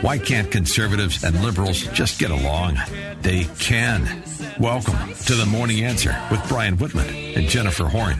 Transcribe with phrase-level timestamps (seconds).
[0.00, 2.78] Why can't conservatives and liberals just get along?
[3.20, 4.22] They can.
[4.58, 8.16] Welcome to the Morning Answer with Brian Whitman and Jennifer Horn.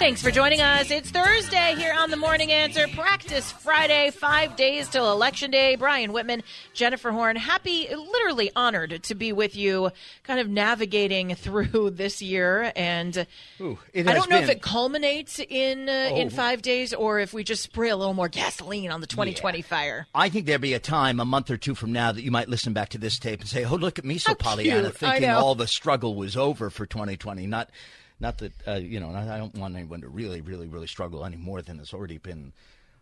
[0.00, 0.90] Thanks for joining us.
[0.90, 2.86] It's Thursday here on the Morning Answer.
[2.88, 5.76] Practice Friday, five days till Election Day.
[5.76, 6.42] Brian Whitman,
[6.74, 9.90] Jennifer Horn, happy, literally honored to be with you,
[10.24, 12.70] kind of navigating through this year.
[12.76, 13.26] And
[13.62, 16.30] Ooh, I don't know if it culminates in uh, in Oh.
[16.30, 20.06] five days or if we just spray a little more gasoline on the 2020 fire.
[20.14, 22.48] I think there'd be a time a month or two from now that you might
[22.48, 24.90] listen back to this tape and say, "Oh, look at me, so How Pollyanna.
[24.90, 27.70] Thinking all the struggle was over for 2020." Not,
[28.24, 29.10] not that uh, you know.
[29.10, 32.52] I don't want anyone to really, really, really struggle any more than has already been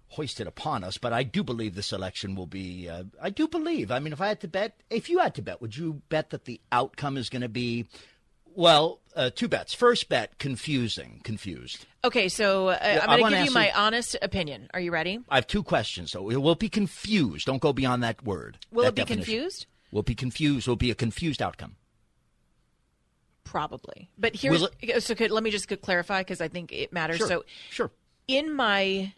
[0.08, 0.98] hoisted upon us.
[0.98, 2.88] But I do believe this election will be.
[2.88, 3.90] Uh, I do believe.
[3.90, 6.30] I mean, if I had to bet, if you had to bet, would you bet
[6.30, 7.86] that the outcome is going to be?
[8.54, 9.72] Well, uh, two bets.
[9.72, 11.86] First bet, confusing, confused.
[12.04, 14.68] Okay, so uh, I'm going wanna give you my you- honest opinion.
[14.74, 15.20] Are you ready?
[15.30, 17.46] I have two questions, so it will be confused.
[17.46, 18.58] Don't go beyond that word.
[18.70, 19.24] Will that it be definition.
[19.24, 19.66] confused?
[19.90, 20.68] Will be confused.
[20.68, 21.76] Will be a confused outcome.
[23.44, 24.10] Probably.
[24.16, 27.18] But here's Will so could, let me just clarify because I think it matters.
[27.18, 27.26] Sure.
[27.26, 27.90] So sure.
[28.28, 29.12] in my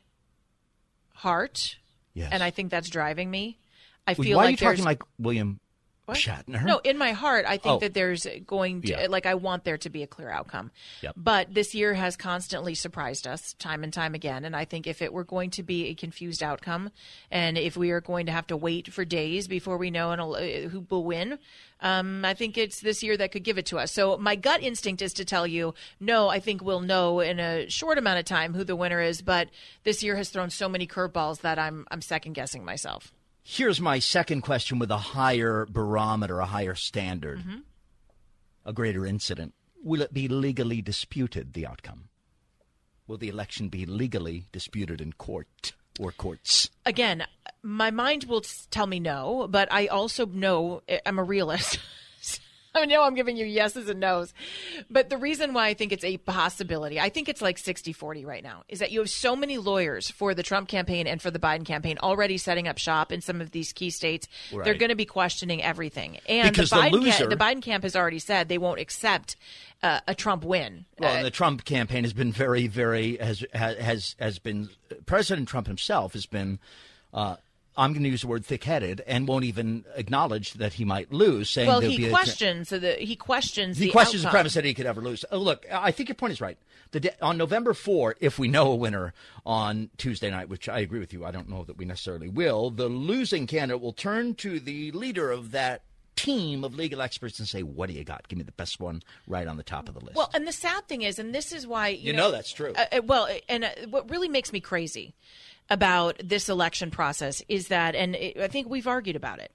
[1.14, 1.76] heart,
[2.14, 2.30] Yes.
[2.32, 3.58] and I think that's driving me.
[4.06, 4.44] I feel like.
[4.44, 5.60] Why feel are you talking like William
[6.06, 6.18] What?
[6.18, 6.62] Shatner?
[6.64, 7.78] No, in my heart, I think Oh.
[7.78, 9.06] that there's going to Yeah.
[9.08, 10.70] like I want there to be a clear outcome.
[11.00, 11.14] Yep.
[11.16, 15.00] But this year has constantly surprised us time and time again, and I think if
[15.00, 16.90] it were going to be a confused outcome,
[17.30, 20.20] and if we are going to have to wait for days before we know an,
[20.20, 21.38] uh, who will win,
[21.80, 23.90] um, I think it's this year that could give it to us.
[23.90, 27.68] So my gut instinct is to tell you, no, I think we'll know in a
[27.70, 29.22] short amount of time who the winner is.
[29.22, 29.48] But
[29.84, 33.10] this year has thrown so many curveballs that I'm I'm second guessing myself.
[33.46, 37.58] Here's my second question with a higher barometer, a higher standard, Mm-hmm.
[38.64, 39.52] a greater incident.
[39.82, 42.08] Will it be legally disputed, the outcome?
[43.06, 46.70] Will the election be legally disputed in court or courts?
[46.86, 47.24] again,
[47.62, 51.78] my mind will tell me no, but I also know eh, I'm a realist.
[52.82, 54.34] I know I'm giving you yeses and nos.
[54.90, 58.24] But the reason why I think it's a possibility, I think it's like 60 40
[58.24, 61.30] right now, is that you have so many lawyers for the Trump campaign and for
[61.30, 64.26] the Biden campaign already setting up shop in some of these key states.
[64.50, 66.18] They're going to be questioning everything.
[66.28, 69.36] And Because the, the Biden ca- the Biden camp has already said they won't accept
[69.82, 70.84] uh, a Trump win.
[70.98, 74.68] Well, Uh, and the Trump campaign has been very, very has has has been
[75.06, 76.58] President Trump himself has been.
[77.12, 77.36] Uh,
[77.76, 81.50] I'm going to use the word thick-headed and won't even acknowledge that he might lose.
[81.50, 84.74] Saying well, he a- questions the he questions He the questions the premise that he
[84.74, 85.24] could ever lose.
[85.30, 86.56] Oh, look, I think your point is right.
[86.92, 89.12] The day, on November 4, if we know a winner
[89.44, 92.70] on Tuesday night, which I agree with you, I don't know that we necessarily will,
[92.70, 95.82] the losing candidate will turn to the leader of that
[96.14, 98.28] team of legal experts and say, "What do you got?
[98.28, 100.52] Give me the best one right on the top of the list." Well, and the
[100.52, 102.72] sad thing is, and this is why you, You know that's true.
[102.76, 105.14] Uh, uh, well, and uh, what really makes me crazy
[105.70, 109.52] about this election process is that, and it, I think we've argued about it.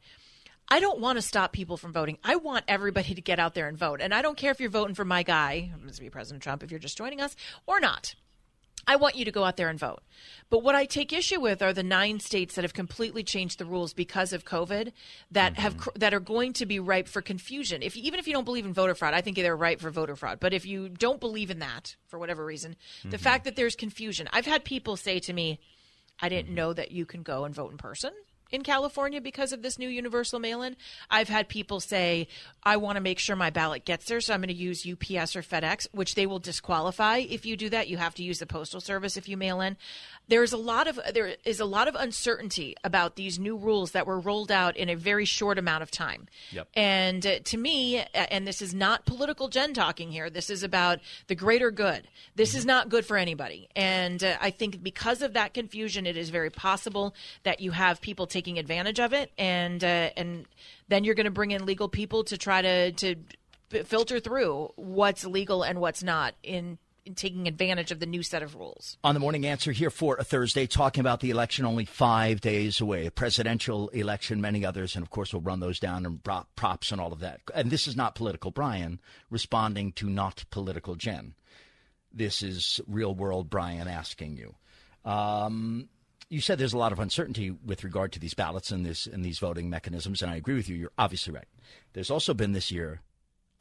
[0.71, 2.17] I don't want to stop people from voting.
[2.23, 4.69] I want everybody to get out there and vote, and I don't care if you're
[4.69, 7.35] voting for my guy, I'm going to be President Trump, if you're just joining us
[7.65, 8.15] or not.
[8.87, 10.01] I want you to go out there and vote.
[10.49, 13.65] But what I take issue with are the nine states that have completely changed the
[13.65, 14.93] rules because of COVID
[15.31, 15.99] that have mm-hmm.
[15.99, 17.83] that are going to be ripe for confusion.
[17.83, 20.15] If even if you don't believe in voter fraud, I think they're ripe for voter
[20.15, 20.39] fraud.
[20.39, 23.17] But if you don't believe in that for whatever reason, the mm-hmm.
[23.17, 24.27] fact that there's confusion.
[24.33, 25.59] I've had people say to me,
[26.21, 26.55] "I didn't mm-hmm.
[26.55, 28.13] know that you can go and vote in person."
[28.51, 30.75] In California, because of this new universal mail in,
[31.09, 32.27] I've had people say,
[32.63, 35.35] I want to make sure my ballot gets there, so I'm going to use UPS
[35.35, 37.87] or FedEx, which they will disqualify if you do that.
[37.87, 39.77] You have to use the postal service if you mail in.
[40.27, 43.91] There is a lot of there is a lot of uncertainty about these new rules
[43.91, 46.27] that were rolled out in a very short amount of time.
[46.51, 46.67] Yep.
[46.75, 50.29] And uh, to me, and this is not political gen talking here.
[50.29, 52.07] This is about the greater good.
[52.35, 53.69] This is not good for anybody.
[53.75, 58.01] And uh, I think because of that confusion, it is very possible that you have
[58.01, 60.45] people taking advantage of it, and uh, and
[60.87, 63.15] then you're going to bring in legal people to try to to
[63.83, 68.41] filter through what's legal and what's not in, in taking advantage of the new set
[68.41, 68.97] of rules.
[69.03, 72.81] on the morning answer here for a Thursday, talking about the election only five days
[72.81, 76.23] away, a presidential election, many others, and of course we'll run those down and
[76.55, 77.41] props and all of that.
[77.53, 78.99] And this is not political Brian
[79.29, 81.35] responding to not political Jen.
[82.11, 84.55] This is real world Brian asking you.
[85.05, 85.89] Um,
[86.29, 89.23] you said there's a lot of uncertainty with regard to these ballots and this and
[89.25, 90.75] these voting mechanisms, and I agree with you.
[90.75, 91.47] You're obviously right.
[91.93, 93.01] There's also been this year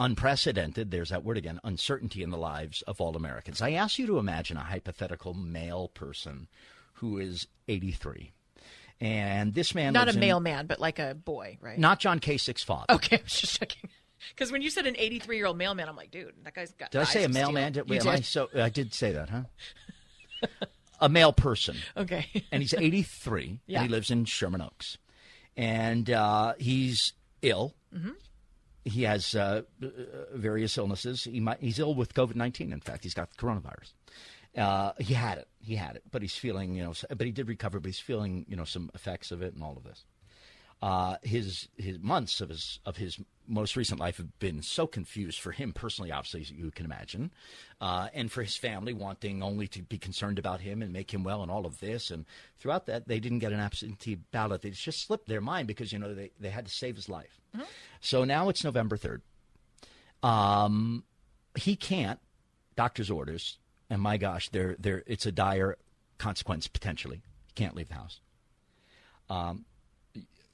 [0.01, 3.61] unprecedented, there's that word again, uncertainty in the lives of all Americans.
[3.61, 6.49] I ask you to imagine a hypothetical male person
[6.95, 8.33] who is 83.
[9.01, 11.79] And this man Not a in- mailman, but like a boy, right?
[11.79, 12.95] not John Kasich's father.
[12.95, 13.91] Okay, I was just checking.
[14.31, 16.91] Because when you said an 83 year old mailman, I'm like, dude, that guy's got.
[16.91, 17.73] Did I say a mailman?
[17.73, 19.43] Did, am I so I did say that, huh?
[21.01, 21.77] a male person.
[21.97, 22.27] Okay.
[22.53, 23.79] and he's 83 Yeah.
[23.81, 24.99] and he lives in Sherman Oaks.
[25.57, 27.13] and uh, he's
[27.43, 27.75] ill.
[27.95, 28.11] Mm-hmm.
[28.85, 29.63] He has uh,
[30.33, 31.25] various illnesses.
[31.25, 32.73] He might, he's ill with COVID nineteen.
[32.73, 33.93] In fact, he's got coronavirus.
[34.57, 35.49] Uh, he had it.
[35.61, 37.81] He had it, but he's feeling, you know, but he did recover.
[37.81, 40.05] But he's feeling, you know, some effects of it and all of this.
[40.81, 45.41] Uh, his his months of his of his most recent life have been so confused
[45.41, 47.33] for him personally, obviously, as you can imagine,
[47.81, 51.25] uh, and for his family wanting only to be concerned about him and make him
[51.25, 52.11] well and all of this.
[52.11, 52.27] And
[52.59, 54.63] throughout that, they didn't get an absentee ballot.
[54.63, 57.41] They just slipped their mind because you know they they had to save his life.
[57.57, 57.67] Mm-hmm.
[58.01, 59.23] So now it's November third.
[60.23, 61.05] Um,
[61.57, 62.21] he can't.
[62.77, 63.59] Doctor's orders,
[63.91, 65.77] and my gosh, they're, they're, it's a dire
[66.19, 67.23] consequence potentially.
[67.49, 68.21] He can't leave the house.
[69.29, 69.65] Um,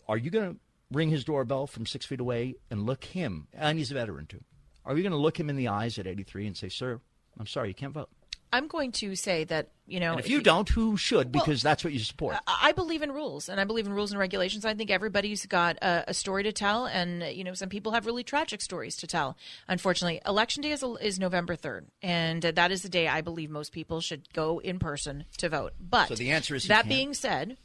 [0.09, 0.61] are you going to
[0.93, 4.43] ring his doorbell from six feet away and look him, and he's a veteran too,
[4.85, 7.01] are you going to look him in the eyes at 83 and say, sir,
[7.39, 8.11] I'm sorry, you can't vote?
[8.55, 10.13] I'm going to say that you know.
[10.13, 11.33] And if, if you, don't, who should?
[11.33, 12.37] Because well, that's what you support.
[12.47, 14.65] I believe in rules, and I believe in rules and regulations.
[14.65, 18.07] I think everybody's got a, a, story to tell, and you know, some people have
[18.07, 19.37] really tragic stories to tell.
[19.67, 23.73] Unfortunately, election day is, is November third, and that is the day I believe most
[23.73, 25.73] people should go in person to vote.
[25.81, 27.57] But so the answer is that being said,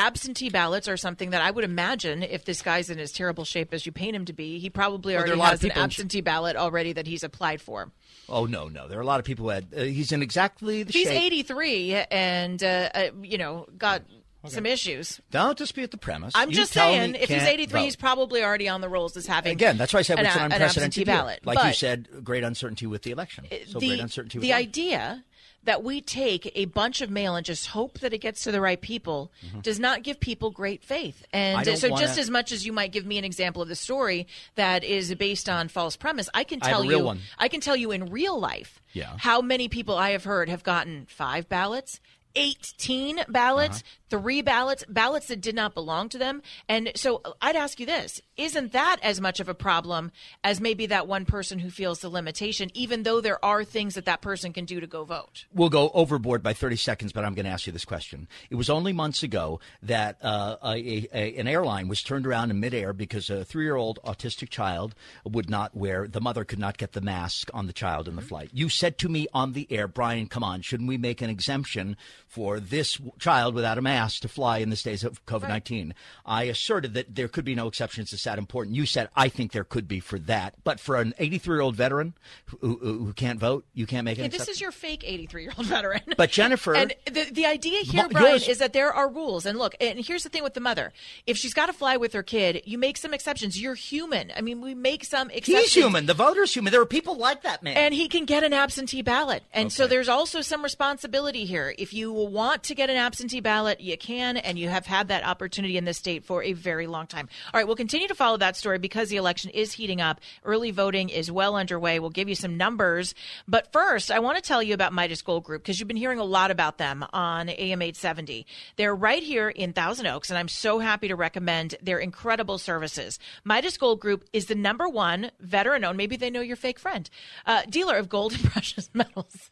[0.00, 3.74] absentee ballots are something that I would imagine if this guy's in as terrible shape
[3.74, 6.94] as you paint him to be, he probably well, already has an absentee ballot already
[6.94, 7.90] that he's applied for.
[8.28, 9.68] Oh no, no, there are a lot of people who had.
[9.76, 11.08] Uh, he's in exactly the shape.
[11.08, 11.22] he's shape.
[11.22, 14.02] 83 and uh, uh, you know got.
[14.42, 14.54] Okay.
[14.54, 15.20] Some issues.
[15.30, 16.32] Don't dispute the premise.
[16.34, 17.84] I'm you just saying, if he's 83, vote.
[17.84, 19.52] he's probably already on the rolls as having.
[19.52, 21.44] Again, that's why I said an, it's an unprecedented ballot.
[21.44, 23.44] Like but you said, great uncertainty with the election.
[23.66, 24.38] So the, great uncertainty.
[24.38, 25.22] the idea
[25.64, 28.60] that we take a bunch of mail and just hope that it gets to the
[28.60, 29.60] right people mm-hmm.
[29.60, 31.24] does not give people great faith.
[31.32, 32.00] And so, wanna...
[32.00, 35.14] just as much as you might give me an example of the story that is
[35.14, 37.20] based on false premise, I can tell I you, one.
[37.38, 39.14] I can tell you in real life yeah.
[39.18, 42.00] how many people I have heard have gotten five ballots,
[42.34, 46.42] 18 ballots, uh-huh three ballots, ballots that did not belong to them.
[46.68, 50.12] And so I'd ask you this isn't that as much of a problem
[50.42, 54.06] as maybe that one person who feels the limitation, even though there are things that
[54.06, 55.44] that person can do to go vote?
[55.52, 58.28] We'll go overboard by 30 seconds, but I'm going to ask you this question.
[58.48, 62.60] It was only months ago that uh, a, a, an airline was turned around in
[62.60, 66.78] midair because a three year old autistic child would not wear, the mother could not
[66.78, 68.28] get the mask on the child in the mm-hmm.
[68.28, 68.50] flight.
[68.52, 71.96] You said to me on the air, Brian, come on, shouldn't we make an exemption
[72.26, 73.99] for this child without a mask?
[74.20, 75.88] To fly in the days of COVID 19.
[75.88, 75.96] Right.
[76.24, 78.10] I asserted that there could be no exceptions.
[78.10, 78.76] to that important.
[78.76, 80.54] You said, I think there could be for that.
[80.64, 82.14] But for an 83 year old veteran
[82.60, 84.22] who, who, can't vote, you can't make it.
[84.22, 86.02] Yeah, this is your fake 83 year old veteran.
[86.16, 86.74] But Jennifer.
[86.74, 89.46] and the, the idea here, Brian, yours, is that there are rules.
[89.46, 90.92] And look, and here's the thing with the mother
[91.26, 93.60] if she's got to fly with her kid, you make some exceptions.
[93.60, 94.32] You're human.
[94.36, 95.72] I mean, we make some exceptions.
[95.72, 96.06] He's human.
[96.06, 96.72] The voter's human.
[96.72, 97.76] There are people like that man.
[97.76, 99.42] And he can get an absentee ballot.
[99.52, 99.74] And okay.
[99.74, 101.74] so there's also some responsibility here.
[101.78, 105.24] If you want to get an absentee ballot, you can, and you have had that
[105.24, 107.28] opportunity in this state for a very long time.
[107.52, 110.20] All right, we'll continue to follow that story because the election is heating up.
[110.44, 111.98] Early voting is well underway.
[111.98, 113.14] We'll give you some numbers.
[113.46, 116.18] But first, I want to tell you about Midas Gold Group because you've been hearing
[116.18, 118.46] a lot about them on AM 870.
[118.76, 123.18] They're right here in Thousand Oaks, and I'm so happy to recommend their incredible services.
[123.44, 127.10] Midas Gold Group is the number one veteran owned, maybe they know your fake friend,
[127.46, 129.50] uh, dealer of gold and precious metals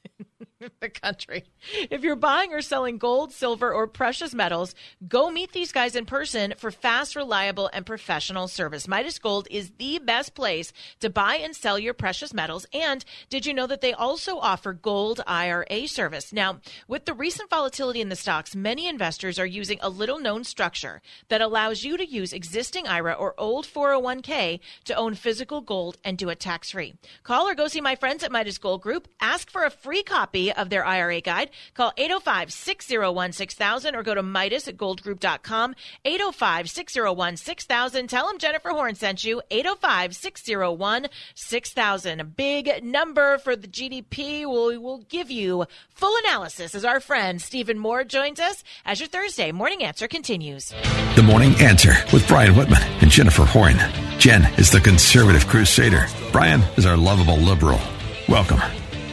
[0.81, 1.45] the country.
[1.91, 4.75] If you're buying or selling gold, silver, or precious metals,
[5.07, 8.89] Go meet these guys in person for fast, reliable, and professional service.
[8.89, 12.67] Midas Gold is the best place to buy and sell your precious metals.
[12.73, 16.33] And did you know that they also offer gold IRA service?
[16.33, 20.43] Now, with the recent volatility in the stocks, many investors are using a little known
[20.43, 25.99] structure that allows you to use existing IRA or old 401k to own physical gold
[26.05, 26.95] and do it tax free.
[27.23, 29.07] Call or go see my friends at Midas Gold Group.
[29.21, 31.51] Ask for a free copy of their IRA guide.
[31.75, 35.75] Call 805 601 6000 or go to Midas at Gold goldgroup.com,
[36.05, 38.09] 805 601 6000.
[38.09, 42.21] Tell them Jennifer Horn sent you, 805 601 6000.
[42.21, 44.47] A big number for the GDP.
[44.47, 49.09] We'll, we'll give you full analysis as our friend Stephen Moore joins us as your
[49.09, 50.73] Thursday Morning Answer continues.
[51.15, 53.77] The Morning Answer with Brian Whitman and Jennifer Horn.
[54.19, 56.07] Jen is the conservative crusader.
[56.33, 57.81] Brian is our lovable liberal.
[58.29, 58.61] Welcome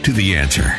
[0.02, 0.76] to The Answer.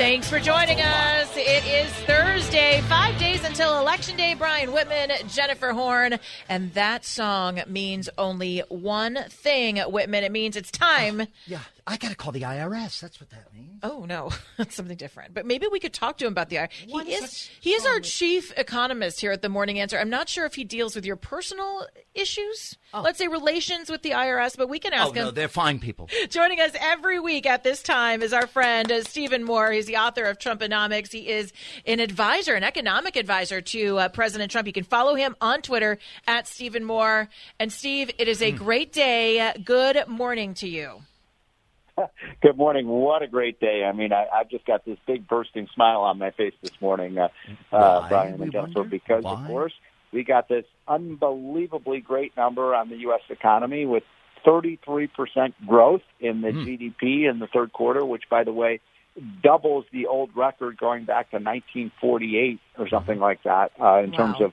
[0.00, 1.30] Thanks for joining us.
[1.36, 4.32] It is Thursday, five days until Election Day.
[4.32, 10.24] Brian Whitman, Jennifer Horn, and that song means only one thing, Whitman.
[10.24, 13.00] It means it's time yeah, I got to call the IRS.
[13.00, 13.80] That's what that means.
[13.82, 15.34] Oh no, that's something different.
[15.34, 16.90] But maybe we could talk to him about the IRS.
[16.90, 19.98] What He is he is our chief economist here at the Morning Answer.
[19.98, 23.02] I'm not sure if he deals with your personal issues, Oh.
[23.02, 25.18] let's say relations with the IRS, but we can ask him.
[25.18, 26.08] Oh ask no, they're fine people.
[26.28, 29.70] Joining us every week at this time is our friend uh, Stephen Moore.
[29.72, 31.12] He's the author of Trumponomics.
[31.12, 31.52] He is
[31.86, 34.66] an advisor, an economic advisor to uh, President Trump.
[34.66, 37.28] You can follow him on Twitter at Stephen Moore.
[37.60, 39.52] And Steve, it is a great day.
[39.64, 41.02] Good morning to you.
[42.42, 42.86] Good morning.
[42.88, 43.84] What a great day.
[43.84, 47.18] I mean, I, I've just got this big bursting smile on my face this morning,
[47.18, 47.28] uh,
[47.74, 49.32] uh, Brian and Jennifer, because, Why?
[49.32, 49.72] of course,
[50.12, 53.20] we got this unbelievably great number on the U.S.
[53.28, 54.02] economy with
[54.46, 55.08] 33%
[55.66, 56.64] growth in the Hmm.
[56.64, 58.80] GDP in the third quarter, which, by the way,
[59.42, 63.22] doubles the old record going back to 1948 or something Mm-hmm.
[63.22, 64.16] like that uh, in Wow.
[64.16, 64.52] terms of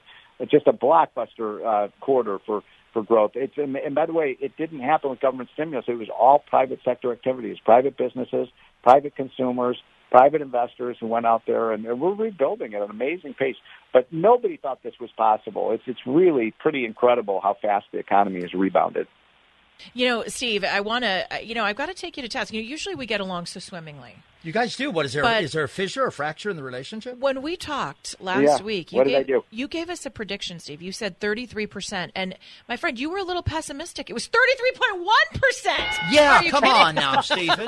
[0.49, 2.63] just a blockbuster uh, quarter for
[2.97, 3.31] for growth.
[3.35, 5.85] It's and, by the way, it didn't happen with government stimulus.
[5.87, 8.47] It was all private sector activities, private businesses,
[8.81, 9.77] private consumers,
[10.09, 13.55] private investors who went out there and we're rebuilding at an amazing pace.
[13.93, 15.71] But nobody thought this was possible.
[15.73, 19.07] It's it's really pretty incredible how fast the economy has rebounded.
[19.93, 22.51] You know, Steve, I want to, you know, I've got to take you to task.
[22.51, 24.15] You know, usually we get along so swimmingly.
[24.47, 24.91] You guys do.
[24.91, 25.23] What is there?
[25.23, 27.17] But- is there a fissure or fracture in the relationship?
[27.19, 28.61] When we talked last Yeah.
[28.61, 29.43] week, you What did gave, I do?
[29.51, 30.81] You gave us a prediction, Steve.
[30.81, 32.13] You said 33%.
[32.15, 32.33] And
[32.69, 34.09] my friend, you were a little pessimistic.
[34.09, 35.99] It was 33.1%.
[36.11, 36.75] Yeah, come kidding?
[36.75, 37.67] on now, Stephen.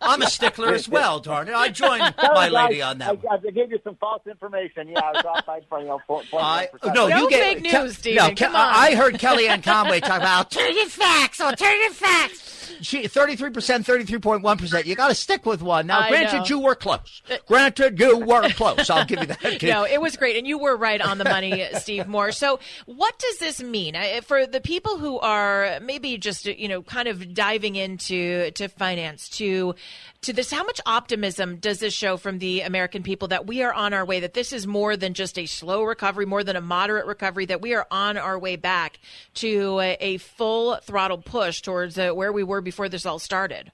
[0.00, 1.54] I'm a stickler as well, darn it.
[1.54, 2.90] I joined my Sorry, lady guys.
[2.90, 3.08] on that.
[3.08, 3.40] I, one.
[3.46, 4.88] I gave you some false information.
[4.88, 6.94] Yeah, I was off by you know, point, point I, one percent.
[6.96, 8.24] no, No you fake gave, news, Ke- Stephen.
[8.28, 12.72] No, Ke- I heard Kellyanne Conway talk about alternative facts, oh, alternative facts.
[12.82, 14.86] She thirty-three percent, thirty-three point one percent.
[14.86, 15.86] You got to stick with one.
[15.86, 16.44] Now, I granted, know.
[16.56, 17.22] you were close.
[17.46, 18.90] Granted, you were close.
[18.90, 19.40] I'll give you that.
[19.58, 19.68] kid.
[19.68, 22.32] No, it was great, and you were right on the money, Steve Moore.
[22.32, 27.08] So, what does this mean for the people who are maybe just you know kind
[27.08, 29.74] of diving into to finance to
[30.22, 30.50] to this?
[30.50, 34.04] How much optimism does this show from the American people that we are on our
[34.04, 34.20] way?
[34.20, 37.46] That this is more than just a slow recovery, more than a moderate recovery.
[37.46, 38.98] That we are on our way back
[39.34, 43.72] to a, a full throttle push towards uh, where we were before this all started.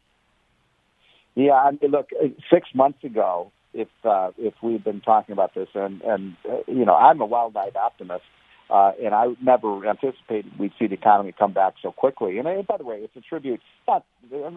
[1.35, 5.55] Yeah, I mean, look, uh, six months ago, if uh, if we'd been talking about
[5.55, 8.25] this, and and uh, you know, I'm a wild-eyed optimist,
[8.69, 12.39] uh, and I never anticipated we'd see the economy come back so quickly.
[12.39, 13.61] And uh, by the way, it's a tribute.
[13.89, 14.05] Not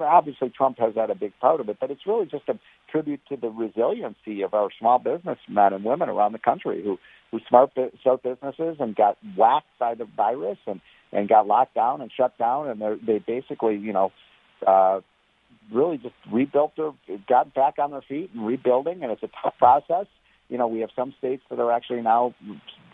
[0.01, 2.59] obviously Trump has had a big part of it, but it's really just a
[2.91, 6.99] tribute to the resiliency of our small businessmen and women around the country who
[7.31, 10.81] who smart start businesses and got whacked by the virus and
[11.13, 14.11] and got locked down and shut down, and they they basically you know.
[14.65, 14.99] Uh,
[15.71, 16.91] really just rebuilt their,
[17.27, 20.07] got back on their feet and rebuilding, and it's a tough process.
[20.49, 22.35] You know, we have some states that are actually now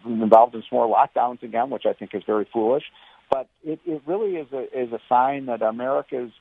[0.06, 2.84] involved in some more lockdowns again, which I think is very foolish.
[3.30, 6.32] But it, it really is a is a sign that America's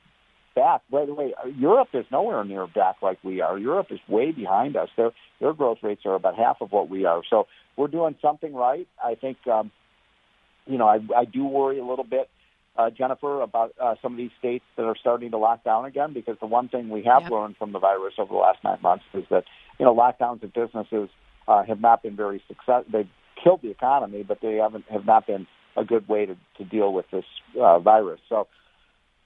[0.55, 0.81] back.
[0.91, 3.57] By the way, Europe is nowhere near back like we are.
[3.57, 4.89] Europe is way behind us.
[4.97, 7.21] Their their growth rates are about half of what we are.
[7.29, 7.47] So
[7.77, 8.87] we're doing something right.
[9.03, 9.71] I think, um,
[10.65, 12.29] you know, I, I do worry a little bit
[12.77, 16.13] uh, Jennifer, about uh, some of these states that are starting to lock down again.
[16.13, 17.31] Because the one thing we have Yep.
[17.31, 19.43] learned from the virus over the last nine months is that
[19.79, 21.09] you know lockdowns of businesses
[21.47, 22.83] uh, have not been very success.
[22.91, 23.09] They've
[23.43, 26.93] killed the economy, but they haven't have not been a good way to, to deal
[26.93, 27.25] with this
[27.59, 28.19] uh, virus.
[28.27, 28.47] So,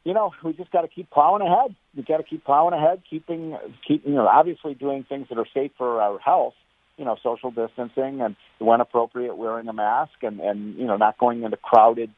[0.03, 1.75] you know, we just got to keep plowing ahead.
[1.95, 5.47] We got to keep plowing ahead, keeping keep you know obviously doing things that are
[5.53, 6.53] safe for our health.
[6.97, 11.17] You know, social distancing and when appropriate, wearing a mask and and you know not
[11.17, 12.09] going into crowded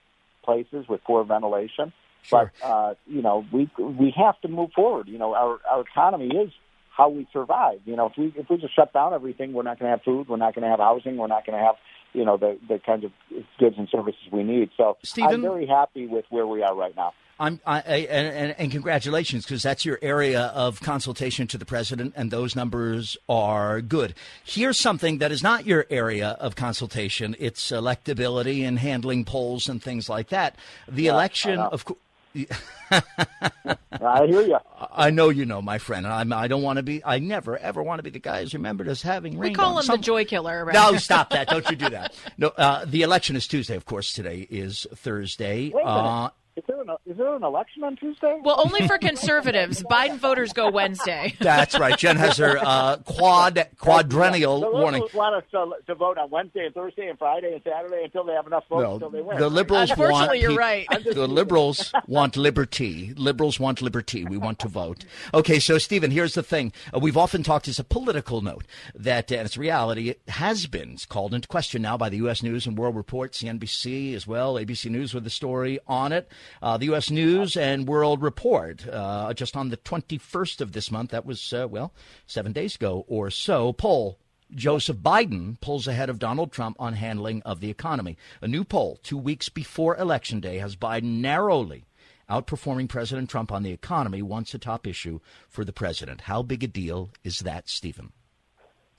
[0.48, 1.92] places with poor ventilation.
[2.24, 2.52] Sure.
[2.62, 5.08] But uh, you know, we we have to move forward.
[5.08, 6.52] You know, our our economy is
[6.90, 7.80] how we survive.
[7.86, 10.04] You know, if we if we just shut down everything, we're not going to have
[10.04, 11.76] food, we're not going to have housing, we're not going to have
[12.14, 13.12] you know the the kinds of
[13.60, 14.70] goods and services we need.
[14.78, 15.36] So Stephen?
[15.36, 17.14] I'm very happy with where we are right now.
[17.40, 21.66] I'm, I, I, and, and, and congratulations, because that's your area of consultation to the
[21.66, 24.16] president, and those numbers are good.
[24.44, 27.36] Here's something that is not your area of consultation.
[27.40, 30.56] It's electability and handling polls and things like that.
[30.88, 32.00] The election, of course.
[32.92, 34.58] I hear you.
[34.92, 36.06] I know you know, my friend.
[36.06, 37.04] I'm, I don't want to be.
[37.04, 39.38] I never ever want to be the guy who's remembered as having.
[39.38, 40.66] We call him some- the joy killer.
[40.66, 40.74] Right?
[40.74, 41.48] No, stop that!
[41.48, 42.14] Don't you do that.
[42.38, 43.76] No, uh, the election is Tuesday.
[43.76, 45.72] Of course, today is Thursday.
[45.74, 45.90] Wait a minute.
[45.90, 48.42] Uh, Is there an is there an election on Tuesday?
[48.44, 49.84] Well, only for conservatives.
[49.92, 51.36] Biden voters go Wednesday.
[51.40, 51.96] that's right.
[51.96, 55.02] Jen has her uh, quad quadrennial the warning.
[55.04, 58.24] liberals want us to, to vote on Wednesday and Thursday and Friday and Saturday until
[58.24, 59.38] they have enough votes No, until they win.
[59.38, 60.00] the liberals want.
[60.02, 60.88] Unfortunately, you're peop- right.
[61.14, 63.14] The liberals want liberty.
[63.16, 64.26] Liberals want liberty.
[64.26, 65.06] We want to vote.
[65.36, 66.74] Okay, so Stephen, here's the thing.
[66.92, 70.66] Uh, we've often talked as a political note that, uh, and it's reality, it has
[70.66, 72.42] been it's called into question now by the U.S.
[72.42, 76.32] News and World Report, CNBC as well, ABC News with the story on it.
[76.62, 77.10] Uh, the U.S.
[77.10, 81.68] News and World Report, uh, just on the 21st of this month, that was, uh,
[81.70, 81.94] well,
[82.26, 84.18] seven days ago or so, poll
[84.56, 88.18] Joseph Biden pulls ahead of Donald Trump on handling of the economy.
[88.42, 91.86] A new poll two weeks before Election Day has Biden narrowly
[92.30, 96.22] outperforming President Trump on the economy, once a top issue for the president.
[96.22, 98.12] How big a deal is that, Stephen?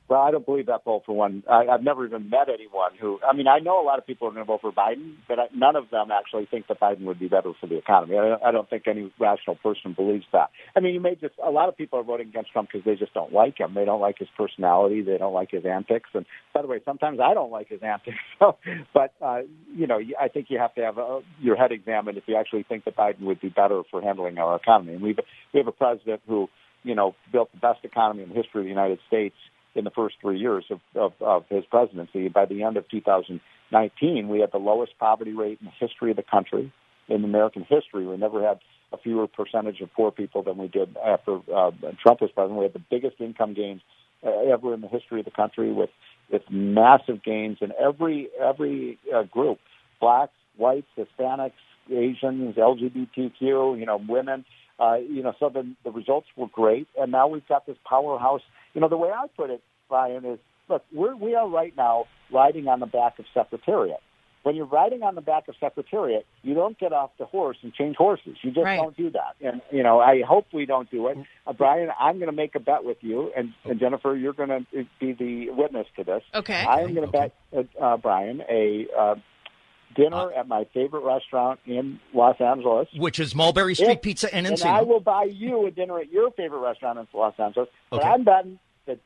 [0.09, 1.43] Well, I don't believe that poll for one.
[1.51, 3.19] I, I've never even met anyone who.
[3.29, 5.39] I mean, I know a lot of people are going to vote for Biden, but
[5.39, 8.17] I, none of them actually think that Biden would be better for the economy.
[8.17, 10.49] I, I don't think any rational person believes that.
[10.75, 11.35] I mean, you may just.
[11.47, 13.75] A lot of people are voting against Trump because they just don't like him.
[13.75, 15.03] They don't like his personality.
[15.03, 16.09] They don't like his antics.
[16.15, 16.25] And
[16.55, 18.17] by the way, sometimes I don't like his antics.
[18.39, 18.57] So,
[18.95, 19.41] but uh,
[19.75, 22.63] you know, I think you have to have a, your head examined if you actually
[22.63, 24.95] think that Biden would be better for handling our economy.
[24.95, 25.19] And we've
[25.53, 26.49] we have a president who,
[26.85, 29.35] you know, built the best economy in the history of the United States
[29.79, 32.29] in the first three years of, of, of his presidency.
[32.29, 36.17] By the end of 2019, we had the lowest poverty rate in the history of
[36.17, 36.73] the country.
[37.09, 38.59] In American history, we never had
[38.93, 41.71] a fewer percentage of poor people than we did after uh,
[42.03, 42.59] Trump was president.
[42.59, 43.81] We had the biggest income gains
[44.25, 45.91] uh, ever in the history of the country, with
[46.31, 49.59] with massive gains in every every uh, group:
[50.01, 51.53] blacks, whites, Hispanics,
[51.91, 54.45] Asians, LGBTQ, you know, women.
[54.81, 58.43] Uh, you know, so the, the results were great, and now we've got this powerhouse.
[58.75, 62.05] You know, the way I put it, Brian, is look, we're, we are right now
[62.33, 64.01] riding on the back of Secretariat.
[64.45, 67.75] When you're riding on the back of Secretariat, you don't get off the horse and
[67.75, 68.37] change horses.
[68.43, 68.77] You just Right.
[68.77, 69.35] don't do that.
[69.41, 71.19] And you know, I hope we don't do it.
[71.47, 74.49] Uh, Brian, I'm going to make a bet with you, and, and Jennifer, you're going
[74.49, 76.23] to be the witness to this.
[76.35, 76.65] Okay.
[76.67, 77.33] I am going to Okay.
[77.53, 79.15] bet uh, uh, Brian a uh,
[79.99, 82.89] dinner at my favorite restaurant in Los Angeles.
[82.97, 84.67] Which is Mulberry Street If- Pizza and and Encino.
[84.67, 87.69] I will buy you a dinner at your favorite restaurant in Los Angeles.
[87.91, 88.09] But Okay.
[88.09, 88.99] I'm betting that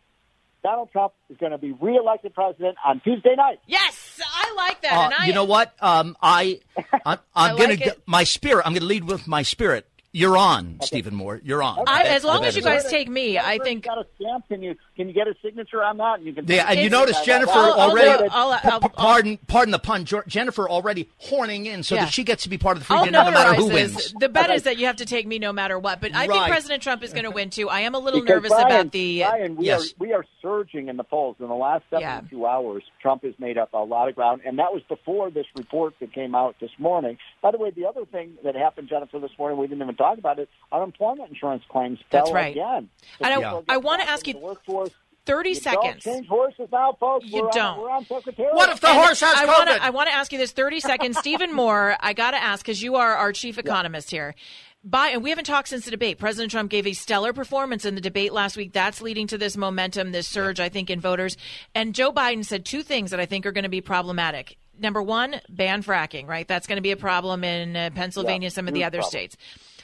[0.63, 3.59] Donald Trump is going to be reelected president on Tuesday night.
[3.67, 4.93] Yes, I like that.
[4.93, 5.75] Uh, and I, you know what?
[5.81, 8.65] Um, I, I'm, I'm I gonna like get my spirit.
[8.67, 9.87] I'm gonna lead with my spirit.
[10.15, 11.41] You're on, Stephen Moore.
[11.43, 11.85] You're on.
[11.87, 13.85] I- as long as you guys take me, I think.
[13.85, 14.45] got a stamp.
[14.51, 16.19] in you can you get a signature on that?
[16.19, 16.47] And you can.
[16.47, 18.25] Yeah, and you It's- notice Jennifer I'll- I'll already.
[18.25, 18.31] do.
[18.33, 20.05] I'll- I'll- p- pardon, pardon the pun.
[20.29, 22.05] Jennifer already horning in so Yeah.
[22.05, 24.15] that she gets to be part of the free dinner no matter who wins.
[24.19, 26.01] The bet is that you have to take me no matter what.
[26.01, 27.69] But I think President Trump is going to win too.
[27.69, 29.23] I am a little Because nervous Brian, about the.
[29.29, 29.91] Brian, we Yes.
[29.91, 32.17] are we are surging in the polls in the last Yeah.
[32.21, 32.85] 72 hours.
[33.01, 36.13] Trump has made up a lot of ground, and that was before this report that
[36.13, 37.19] came out this morning.
[37.41, 40.19] By the way, the other thing that happened, Jennifer, this morning we didn't even talk
[40.19, 40.49] about it.
[40.71, 42.53] Unemployment insurance claims That's fell right.
[42.53, 42.89] again.
[43.21, 44.91] And I- People I wanna ask you the workforce.
[45.27, 46.05] 30 You seconds.
[46.05, 47.27] Don't change horses now, folks.
[47.27, 47.65] You we're don't.
[47.65, 49.59] On, we're on What if the And horse has I COVID?
[49.67, 51.19] wanna- I want to ask you this 30 seconds.
[51.19, 54.35] Stephen Moore, I got to ask because you are our chief economist here.
[54.85, 56.19] By, and we haven't talked since the debate.
[56.19, 58.73] President Trump gave a stellar performance in the debate last week.
[58.73, 61.37] That's leading to this momentum, this surge, I think, in voters.
[61.73, 64.57] And Joe Biden said two things that I think are going to be problematic.
[64.77, 66.49] Number one, ban fracking, right?
[66.49, 69.11] That's going to be a problem in uh, Pennsylvania, some of the other problem.
[69.11, 69.37] states.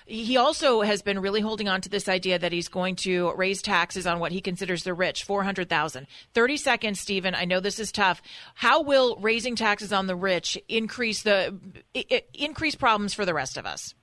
[0.09, 3.61] He also has been really holding on to this idea that he's going to raise
[3.61, 6.07] taxes on what he considers the rich, 400,000.
[6.33, 7.35] 30 seconds, Stephen.
[7.35, 8.23] I know this is tough.
[8.55, 11.59] How will raising taxes on the rich increase the
[12.33, 13.94] increase problems for the rest of us?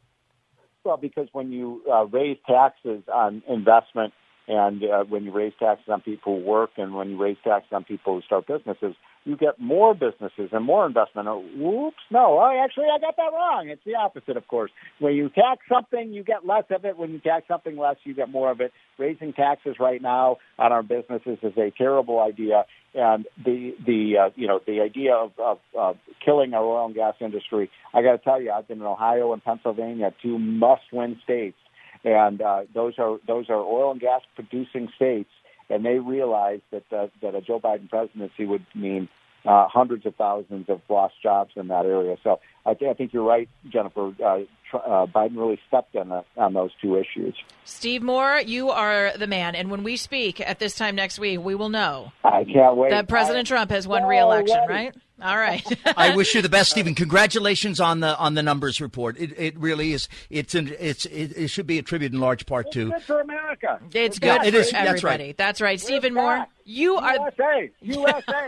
[0.83, 4.13] Well, because when you uh, raise taxes on investment
[4.47, 7.71] and uh, when you raise taxes on people who work and when you raise taxes
[7.71, 11.27] on people who start businesses, you get more businesses and more investment.
[11.57, 13.69] Whoops, no, oh, actually, I got that wrong.
[13.69, 14.69] It's the opposite, of course.
[14.99, 16.95] When you tax something, you get less of it.
[16.95, 18.71] When you tax something less, you get more of it.
[18.99, 22.65] Raising taxes right now on our businesses is a terrible idea.
[22.93, 26.95] And the the uh, you know the idea of, of, of killing our oil and
[26.95, 27.69] gas industry.
[27.93, 31.57] I got to tell you, I've been in Ohio and Pennsylvania, two must-win states,
[32.05, 35.29] and uh, those are those are oil and gas producing states,
[35.69, 39.09] and they realize that uh, that a Joe Biden presidency would mean
[39.45, 42.15] uh, hundreds of thousands of lost jobs in that area.
[42.23, 44.13] So I, th- I think you're right, Jennifer.
[44.23, 44.39] Uh,
[44.75, 47.35] uh, Biden really stepped on, the, on those two issues.
[47.63, 49.55] Steve Moore, you are the man.
[49.55, 52.91] And when we speak at this time next week, we will know I can't wait.
[52.91, 54.09] that President I- Trump has won Alrighty.
[54.09, 54.95] re-election, right?
[55.21, 55.65] All right.
[55.97, 56.93] I wish you the best, Stephen.
[56.93, 59.17] Congratulations on the on the numbers report.
[59.17, 60.09] It, it really is.
[60.29, 62.91] It's an, it's it, it should be attributed in large part It's to.
[62.91, 63.79] good for America.
[63.93, 64.71] It's Yeah, good it for.
[64.73, 65.37] That's right.
[65.37, 65.79] That's right.
[65.79, 66.49] We're Stephen Moore, back.
[66.65, 67.71] you are USA.
[67.81, 68.45] USA.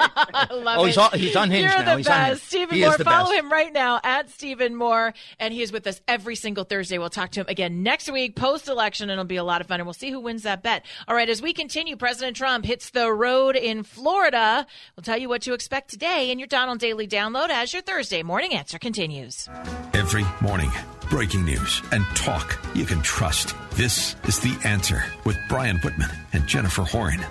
[0.56, 1.92] Love Oh, he's all- he's unhinged You're now.
[1.92, 2.20] the He's best.
[2.20, 2.42] unhinged.
[2.44, 2.98] Stephen He is Moore.
[2.98, 3.40] the Follow best.
[3.46, 6.98] him right now at Stephen Moore, and he is with us every single Thursday.
[6.98, 9.68] We'll talk to him again next week, post election, and it'll be a lot of
[9.68, 9.80] fun.
[9.80, 10.86] And we'll see who wins that bet.
[11.08, 14.66] All right, as we continue, President Trump hits the road in Florida.
[14.96, 18.24] We'll tell you what to expect today in your Donald Daily download as your Thursday
[18.24, 19.48] morning answer continues.
[19.94, 20.72] Every morning,
[21.10, 23.56] breaking news and talk you can trust.
[23.72, 27.26] This is The Answer with Brian Whitman and Jennifer Horn.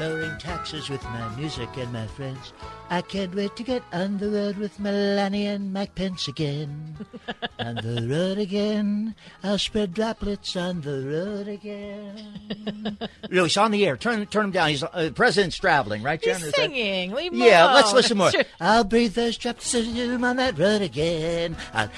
[0.00, 2.54] Thank lowering taxes with my music and my friends.
[2.88, 6.96] I can't wait to get on the road with Melania and Mike Pence again.
[7.58, 9.14] on the road again.
[9.42, 12.96] I'll spread droplets on the road again.
[13.30, 13.98] no, he's on the air.
[13.98, 14.70] Turn turn him down.
[14.70, 16.36] He's uh, the president's traveling, right, Jen?
[16.36, 17.12] He's Is that- singing.
[17.12, 17.74] Leave him Yeah, alone.
[17.74, 18.30] let's listen more.
[18.30, 18.44] Sure.
[18.58, 21.56] I'll breathe those droplets on that road again.
[21.74, 21.90] On,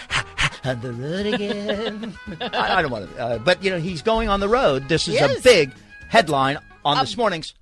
[0.64, 2.18] on the road again.
[2.40, 4.88] I, I don't want to, uh, but you know he's going on the road.
[4.88, 5.72] This is He a big
[6.08, 7.54] headline on this morning's.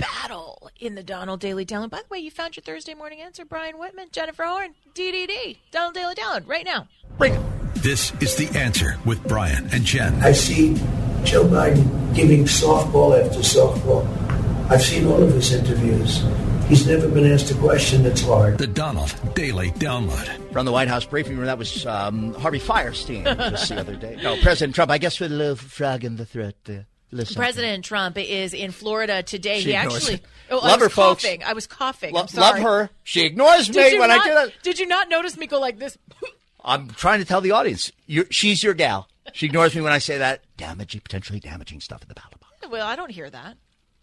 [0.00, 1.90] Battle in the Donald Daily Download.
[1.90, 5.94] By the way, you found your Thursday morning answer, Brian Whitman, Jennifer Horn, DDD, Donald
[5.94, 6.88] Daily Download, right now.
[7.18, 7.40] Bring it.
[7.76, 10.14] This is The Answer with Brian and Jen.
[10.22, 10.74] I see
[11.24, 14.06] Joe Biden giving softball after softball.
[14.70, 16.22] I've seen all of his interviews.
[16.68, 18.58] He's never been asked a question that's hard.
[18.58, 20.52] The Donald Daily Download.
[20.52, 24.16] From the White House briefing room, that was um, Harvey Fierstein just the other day.
[24.22, 24.90] No, President Trump.
[24.90, 26.86] I guess with a little frog in the throat there.
[27.12, 27.34] Listen.
[27.36, 29.60] President Trump is in Florida today.
[29.60, 30.14] She he actually.
[30.14, 30.24] it.
[30.50, 31.22] Oh, I Love was her, folks.
[31.24, 31.42] coughing.
[31.44, 32.14] I was coughing.
[32.14, 32.60] Lo- I'm sorry.
[32.60, 32.90] love her.
[33.02, 34.62] She ignores Did me when not, I do that.
[34.62, 35.98] Did you not notice me go like this?
[36.64, 37.90] I'm trying to tell the audience.
[38.06, 39.08] You're, she's your gal.
[39.32, 42.70] She ignores me when I say that damaging, potentially damaging stuff in the ballot box.
[42.70, 43.56] well, I don't hear that.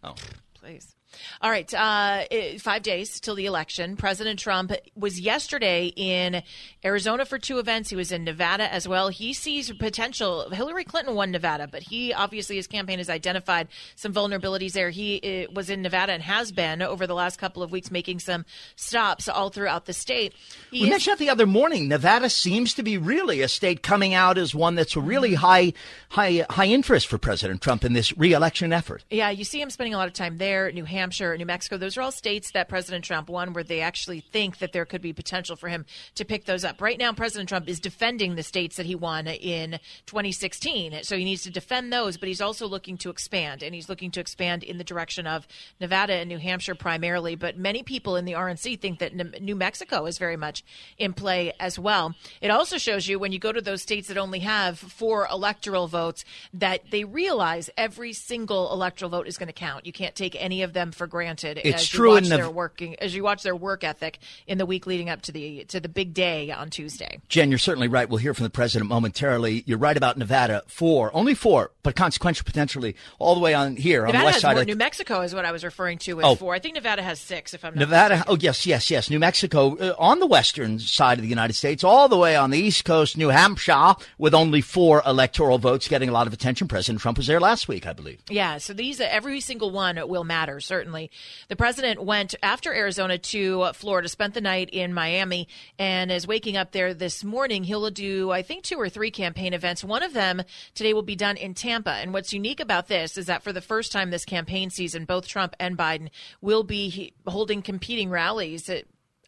[0.03, 0.15] Oh.
[0.55, 0.95] Please.
[1.41, 2.23] All right, uh,
[2.59, 3.95] five days till the election.
[3.95, 6.41] President Trump was yesterday in
[6.83, 7.89] Arizona for two events.
[7.89, 9.09] He was in Nevada as well.
[9.09, 10.49] He sees potential.
[10.49, 14.89] Hillary Clinton won Nevada, but he obviously his campaign has identified some vulnerabilities there.
[14.89, 18.19] He uh, was in Nevada and has been over the last couple of weeks making
[18.19, 20.33] some stops all throughout the state.
[20.71, 21.87] He We is- mentioned that the other morning.
[21.87, 25.73] Nevada seems to be really a state coming out as one that's really high,
[26.09, 29.03] high, high interest for President Trump in this reelection effort.
[29.09, 30.71] Yeah, you see him spending a lot of time there.
[30.71, 34.19] New Hampshire, New Mexico, those are all states that President Trump won where they actually
[34.19, 36.81] think that there could be potential for him to pick those up.
[36.81, 41.03] Right now, President Trump is defending the states that he won in 2016.
[41.03, 44.11] So he needs to defend those, but he's also looking to expand, and he's looking
[44.11, 45.47] to expand in the direction of
[45.79, 47.35] Nevada and New Hampshire primarily.
[47.35, 50.63] But many people in the RNC think that New Mexico is very much
[50.97, 52.15] in play as well.
[52.41, 55.87] It also shows you when you go to those states that only have four electoral
[55.87, 59.85] votes that they realize every single electoral vote is going to count.
[59.85, 62.37] You can't take any of them for granted It's as true you in watch the-
[62.37, 65.65] their working as you watch their work ethic in the week leading up to the
[65.65, 67.19] to the big day on Tuesday.
[67.29, 68.09] Jen, you're certainly right.
[68.09, 69.63] We'll hear from the president momentarily.
[69.65, 70.63] You're right about Nevada.
[70.67, 74.53] Four, only four, but consequential potentially all the way on here on the west side
[74.53, 74.61] more.
[74.61, 76.35] of New Mexico is what I was referring to with Oh.
[76.35, 76.53] four.
[76.53, 77.53] I think Nevada has six.
[77.53, 78.15] If I'm not Nevada.
[78.15, 78.33] mistaken.
[78.33, 79.09] Oh, yes, yes, yes.
[79.09, 82.49] New Mexico uh, on the western side of the United States, all the way on
[82.51, 86.67] the east coast, New Hampshire, with only four electoral votes getting a lot of attention.
[86.67, 88.19] President Trump was there last week, I believe.
[88.29, 90.76] Yeah, so these every single one will matter certainly.
[90.85, 95.47] The president went after Arizona to Florida, spent the night in Miami,
[95.79, 97.63] and is waking up there this morning.
[97.63, 99.83] He'll do I think two or three campaign events.
[99.83, 100.41] One of them
[100.75, 101.91] today will be done in Tampa.
[101.91, 105.27] And what's unique about this is that for the first time this campaign season, both
[105.27, 106.09] Trump and Biden
[106.41, 108.69] will be holding competing rallies.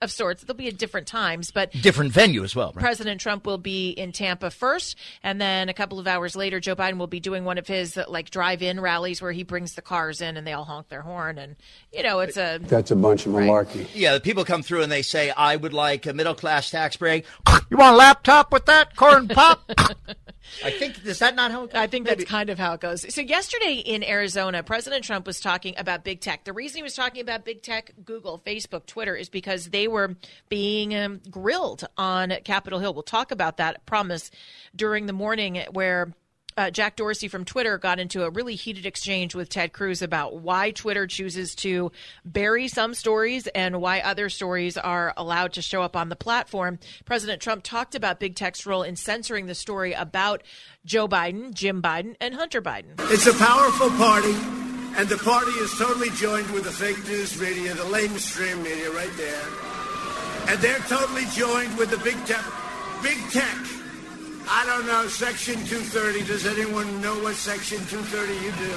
[0.02, 2.82] Of sorts, they'll be at different times, but Different venue as well, right?
[2.82, 6.74] President Trump will be in Tampa first, and then a couple of hours later, Joe
[6.74, 9.82] Biden will be doing one of his uh, like drive-in rallies where he brings the
[9.82, 11.58] cars in and they all honk their horn, and
[11.92, 13.90] you know it's a That's a bunch of malarkey.
[13.94, 16.96] Yeah, the people come through and they say, I would like a middle class tax
[16.96, 17.26] break.
[17.70, 18.96] You want a laptop with that?
[18.96, 19.70] Corn pop?
[20.64, 21.80] I think, is that not how it goes?
[21.80, 22.18] I think Maybe.
[22.18, 23.14] that's kind of how it goes.
[23.14, 26.44] So yesterday in Arizona, President Trump was talking about big tech.
[26.44, 30.16] The reason he was talking about big tech, Google, Facebook, Twitter, is because they were
[30.50, 32.94] being um, grilled on Capitol Hill.
[32.94, 34.32] We'll talk about that, I promise,
[34.76, 36.14] during the morning where.
[36.60, 40.42] Uh, Jack Dorsey from Twitter got into a really heated exchange with Ted Cruz about
[40.42, 41.90] why Twitter chooses to
[42.26, 46.78] bury some stories and why other stories are allowed to show up on the platform.
[47.06, 50.44] President Trump talked about big tech's role in censoring the story about
[50.84, 52.96] Joe Biden, Jim Biden, and Hunter Biden.
[53.10, 54.36] It's a powerful party,
[54.98, 59.16] and the party is totally joined with the fake news media, the lamestream media right
[59.16, 59.46] there.
[60.50, 62.44] And they're totally joined with the big tech.
[63.02, 63.79] Big tech.
[64.52, 66.26] I don't know, Section 230.
[66.26, 68.74] Does anyone know what Section 230 you do?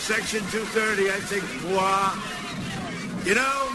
[0.00, 1.44] Section 230, I think,
[1.76, 2.16] wow.
[3.28, 3.68] You know,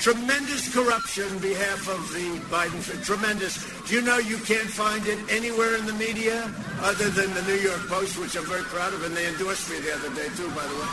[0.00, 2.80] tremendous corruption on behalf of the Biden.
[3.04, 3.60] Tremendous.
[3.84, 6.48] Do you know you can't find it anywhere in the media
[6.80, 9.76] other than the New York Post, which I'm very proud of, and they endorsed me
[9.78, 10.90] the other day too, by the way.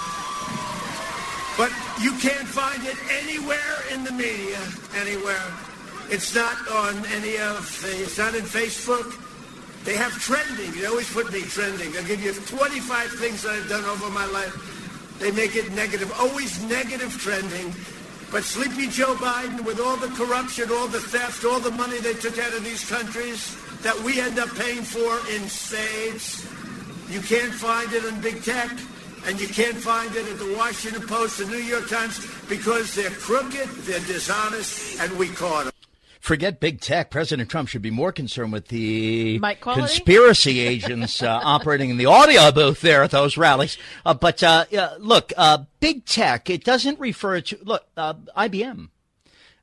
[1.55, 1.71] But
[2.03, 4.59] you can't find it anywhere in the media,
[4.99, 5.47] anywhere.
[6.11, 9.28] It's not on any of the, it's not in Facebook.
[9.85, 10.71] They have trending.
[10.71, 11.91] They always put me trending.
[11.91, 14.53] They'll give you 25 things that I've done over my life.
[15.19, 17.73] They make it negative, always negative trending.
[18.31, 22.13] But Sleepy Joe Biden, with all the corruption, all the theft, all the money they
[22.13, 26.45] took out of these countries that we end up paying for in spades,
[27.09, 28.69] you can't find it in big tech.
[29.25, 33.09] and you can't find it at the Washington Post, the New York Times, because they're
[33.09, 35.78] crooked, they're dishonest, and we caught them.
[36.29, 37.09] Forget big tech.
[37.09, 42.51] President Trump should be more concerned with the conspiracy agents uh, operating in the audio
[42.51, 43.79] booth there at those rallies.
[44.05, 44.65] Uh, but uh,
[44.99, 48.89] look, uh, big tech, it doesn't refer to, look, uh, IBM.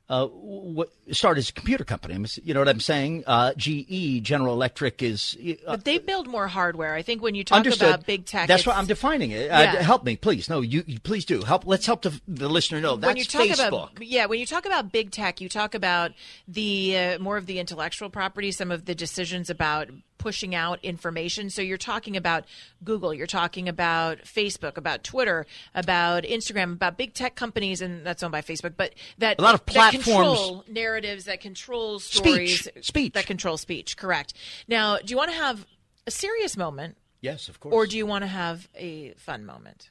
[0.09, 2.17] Uh, w- started as a computer company.
[2.41, 3.25] You know what I'm saying?
[3.27, 5.35] Uh, GE, General Electric, is.
[5.67, 6.93] Uh, But they build more hardware.
[6.93, 7.89] I think when you talk understood.
[7.89, 9.47] about big tech, That's what I'm defining it.
[9.47, 9.73] Yeah.
[9.79, 10.49] Uh, help me, please.
[10.49, 11.43] No, you, you please do.
[11.43, 11.67] Help.
[11.67, 12.95] Let's help the, the listener know.
[12.95, 13.67] That's when you talk Facebook.
[13.67, 16.13] about yeah, when you talk about big tech, you talk about
[16.47, 21.49] the uh, more of the intellectual property, some of the decisions about pushing out information.
[21.49, 22.45] So you're talking about
[22.83, 28.23] Google, you're talking about Facebook, about Twitter, about Instagram, about big tech companies, and that's
[28.23, 28.73] owned by Facebook.
[28.77, 32.85] But that A lot of that platforms- control narratives, that control stories, Speech.
[32.85, 33.13] Speech.
[33.13, 33.97] that control speech.
[33.97, 34.33] Correct.
[34.67, 35.65] Now, do you want to have
[36.05, 37.73] a serious moment, yes, of course.
[37.73, 39.89] or do you want to have a fun moment?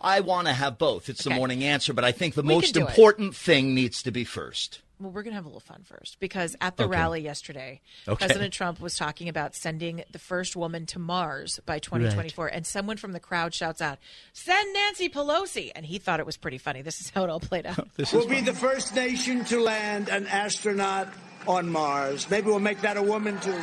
[0.00, 1.08] I want to have both.
[1.08, 2.88] It's the morning answer, but I think the We most do it.
[2.88, 4.80] important thing needs to be first.
[5.00, 6.90] Well, we're going to have a little fun first because at the Okay.
[6.90, 8.26] rally yesterday, Okay.
[8.26, 12.48] President Trump was talking about sending the first woman to Mars by 2024.
[12.48, 13.98] And someone from the crowd shouts out,
[14.32, 15.70] Send Nancy Pelosi.
[15.76, 16.82] And he thought it was pretty funny.
[16.82, 17.88] This is how it all played out.
[18.12, 21.06] We'll be the first nation to land an astronaut
[21.46, 22.28] on Mars.
[22.28, 23.56] Maybe we'll make that a woman too.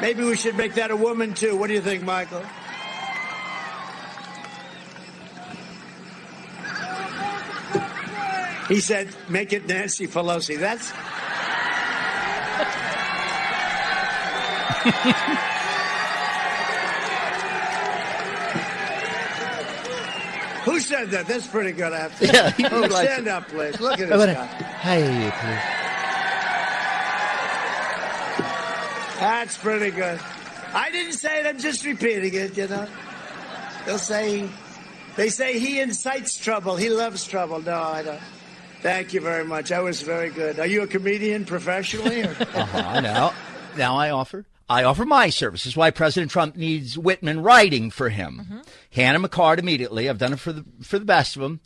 [0.00, 1.56] Maybe we should make that a woman too.
[1.56, 2.42] What do you think, Michael?
[8.72, 10.58] He said, make it Nancy Pelosi.
[10.58, 10.90] That's.
[20.64, 21.26] Who said that?
[21.26, 21.92] That's pretty good.
[21.92, 22.26] I have to.
[22.26, 23.28] Yeah, oh, likes stand it.
[23.28, 23.78] up, please.
[23.78, 24.46] Look at this guy.
[24.46, 25.60] Hey, please.
[29.20, 30.18] That's pretty good.
[30.72, 31.46] I didn't say it.
[31.46, 32.56] I'm just repeating it.
[32.56, 32.88] You know,
[33.84, 34.48] they'll say
[35.16, 36.76] they say he incites trouble.
[36.76, 37.60] He loves trouble.
[37.60, 38.18] No, I don't.
[38.82, 39.68] Thank you very much.
[39.68, 40.58] That was very good.
[40.58, 42.22] Are you a comedian professionally?
[42.22, 42.36] Or?
[42.54, 43.00] Uh-huh.
[43.00, 43.32] Now,
[43.76, 44.44] now I offer.
[44.68, 45.76] I offer my services.
[45.76, 48.40] Why President Trump needs Whitman writing for him.
[48.42, 48.60] Mm-hmm.
[48.92, 50.08] Hand him a card immediately.
[50.08, 51.60] I've done it for the for the best of them.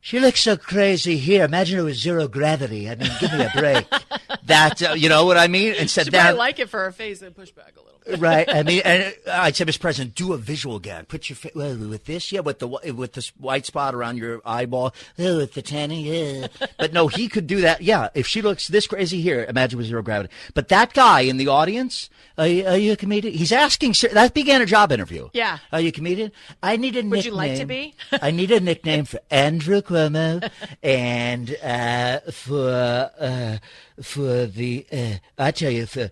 [0.00, 1.44] She looks so crazy here.
[1.44, 2.88] Imagine it was zero gravity.
[2.90, 3.86] I mean, give me a break.
[4.44, 5.74] that uh, you know what I mean?
[5.78, 8.00] And said She that I like it for her face and push back a little
[8.04, 8.20] bit.
[8.20, 8.46] right.
[8.54, 9.80] I mean, and I'd say, Mr.
[9.80, 11.08] President, do a visual gag.
[11.08, 14.40] Put your fa- well, with this, yeah, with the with this white spot around your
[14.44, 16.48] eyeball, oh, with the tanning, yeah.
[16.78, 17.80] But no, he could do that.
[17.80, 20.32] Yeah, if she looks this crazy here, imagine with zero gravity.
[20.52, 23.34] But that guy in the audience, are you, are you a comedian?
[23.34, 23.94] He's asking.
[24.12, 25.30] That began a job interview.
[25.32, 25.58] Yeah.
[25.72, 26.32] Are you a comedian?
[26.62, 27.10] I need a nickname.
[27.10, 27.94] Would you like to be?
[28.12, 30.50] I need a nickname for Andrew Cuomo
[30.82, 32.68] and uh, for
[33.18, 33.58] uh,
[34.02, 34.86] for the.
[34.92, 36.10] Uh, I tell you for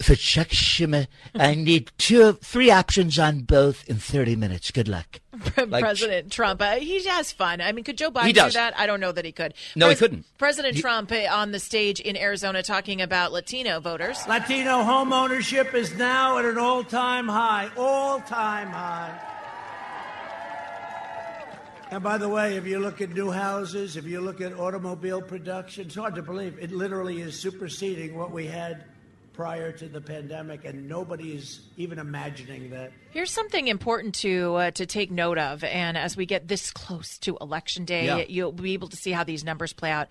[0.00, 1.06] for Chuck Schumer.
[1.34, 4.70] I need two, three options on both in 30 minutes.
[4.70, 5.20] Good luck.
[5.56, 7.60] Like- President Trump, uh, he has fun.
[7.60, 8.78] I mean, could Joe Biden do that?
[8.78, 9.54] I don't know that he could.
[9.74, 10.24] No, he couldn't.
[10.38, 14.26] President Trump uh, on the stage in Arizona talking about Latino voters.
[14.26, 17.70] Latino home ownership is now at an all time high.
[17.76, 19.35] All time high.
[21.90, 25.22] And by the way, if you look at new houses, if you look at automobile
[25.22, 26.58] production, it's hard to believe.
[26.60, 28.84] It literally is superseding what we had
[29.36, 32.90] prior to the pandemic, and nobody is even imagining that.
[33.10, 37.18] Here's something important to uh, to take note of, and as we get this close
[37.18, 38.24] to election day, Yeah.
[38.28, 40.08] you'll be able to see how these numbers play out.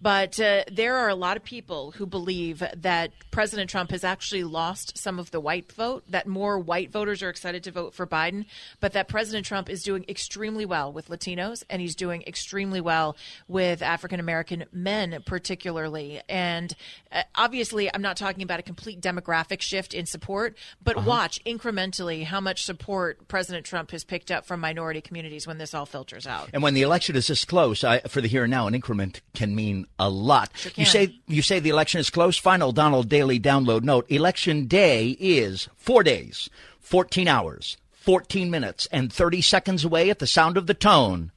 [0.00, 4.44] But uh, there are a lot of people who believe that President Trump has actually
[4.44, 6.04] lost some of the white vote.
[6.08, 8.44] That more white voters are excited to vote for Biden,
[8.80, 13.16] but that President Trump is doing extremely well with Latinos, and he's doing extremely well
[13.48, 16.20] with African American men, particularly.
[16.28, 16.74] And
[17.10, 21.08] uh, obviously, I'm not talking about a complete demographic shift in support, but uh-huh.
[21.08, 25.72] watch incrementally how much support President Trump has picked up from minority communities when this
[25.72, 26.50] all filters out.
[26.52, 29.22] And when the election is this close, I, for the here and now, an increment
[29.34, 30.52] can mean a lot.
[30.52, 30.72] can.
[30.76, 32.36] You say you say the election is close.
[32.36, 36.50] Final Donald Daily download note: Election day is four days,
[36.80, 40.10] fourteen hours, fourteen minutes, and thirty seconds away.
[40.10, 41.30] At the sound of the tone,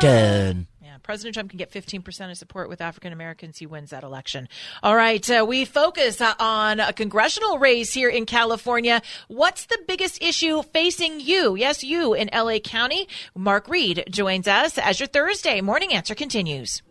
[0.00, 0.66] done.
[1.04, 3.58] President Trump can get 15% of support with African Americans.
[3.58, 4.48] He wins that election.
[4.82, 9.02] All right, uh, we focus uh, on a congressional race here in California.
[9.28, 11.54] What's the biggest issue facing you?
[11.54, 13.06] Yes, you in LA County.
[13.36, 16.82] Mark Reed joins us as your Thursday morning answer continues.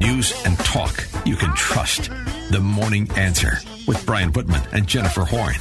[0.00, 2.10] News and talk you can trust.
[2.50, 5.56] The Morning Answer with Brian Whitman and Jennifer Horn.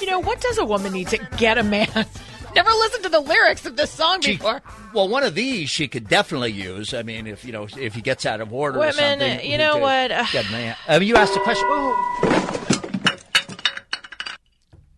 [0.00, 2.06] You know, what does a woman need to get a man?
[2.54, 4.62] Never listened to the lyrics of this song She- before.
[4.92, 6.94] well, one of these she could definitely use.
[6.94, 9.38] I mean, if you know, if he gets out of order or Women, something.
[9.38, 10.08] Uh, you know what?
[10.32, 11.64] get man- I mean, you asked a question.
[11.66, 13.18] Oh.